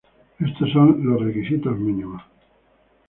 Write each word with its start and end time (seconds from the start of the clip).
Estos 0.39 0.71
son 0.71 1.05
los 1.05 1.21
requisitos 1.21 1.77
"mínimos". 1.77 2.23